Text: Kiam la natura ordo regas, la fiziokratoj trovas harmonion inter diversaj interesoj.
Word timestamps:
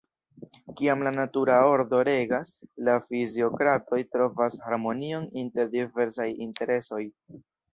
Kiam 0.77 1.03
la 1.07 1.11
natura 1.17 1.57
ordo 1.73 1.99
regas, 2.09 2.49
la 2.89 2.95
fiziokratoj 3.03 4.01
trovas 4.15 4.59
harmonion 4.65 5.29
inter 5.45 5.71
diversaj 5.79 6.31
interesoj. 6.49 7.05